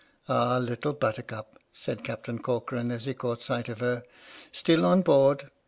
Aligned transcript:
"Ah, 0.27 0.57
Little 0.57 0.93
Buttercup," 0.93 1.59
said 1.73 2.03
Captain 2.03 2.39
Corcoran, 2.39 2.89
as 2.89 3.05
he 3.05 3.13
caught 3.13 3.43
sight 3.43 3.69
of 3.69 3.81
her," 3.81 4.01
still 4.51 4.83
on 4.83 5.03
board? 5.03 5.51